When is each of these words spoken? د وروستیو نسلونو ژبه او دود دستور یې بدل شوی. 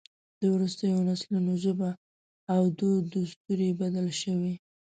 د 0.39 0.41
وروستیو 0.55 1.05
نسلونو 1.09 1.51
ژبه 1.63 1.89
او 2.53 2.61
دود 2.77 3.01
دستور 3.13 3.59
یې 3.65 3.71
بدل 3.81 4.07
شوی. 4.21 4.53